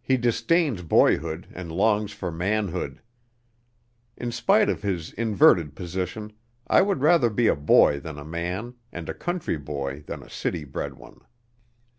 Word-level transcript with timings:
He 0.00 0.16
disdains 0.16 0.80
boyhood 0.80 1.46
and 1.52 1.70
longs 1.70 2.12
for 2.12 2.32
manhood. 2.32 3.02
In 4.16 4.32
spite 4.32 4.70
of 4.70 4.80
his 4.80 5.12
inverted 5.12 5.76
position 5.76 6.32
I 6.68 6.80
would 6.80 7.02
rather 7.02 7.28
be 7.28 7.48
a 7.48 7.54
boy 7.54 8.00
than 8.00 8.18
a 8.18 8.24
man, 8.24 8.76
and 8.92 9.10
a 9.10 9.12
country 9.12 9.58
boy 9.58 10.04
than 10.06 10.22
a 10.22 10.30
city 10.30 10.64
bred 10.64 10.94
one. 10.94 11.20